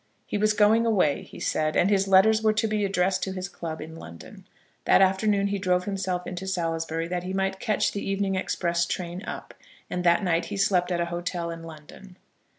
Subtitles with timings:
[0.25, 3.47] "He was going away," he said, and his letters were to be addressed to his
[3.47, 4.47] club in London.
[4.85, 9.23] That afternoon he drove himself into Salisbury that he might catch the evening express train
[9.25, 9.53] up,
[9.91, 12.17] and that night he slept at a hotel in London.